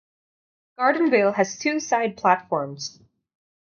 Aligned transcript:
Gardenvale 0.79 1.35
has 1.35 1.59
two 1.59 1.79
side 1.79 2.17
platforms. 2.17 2.99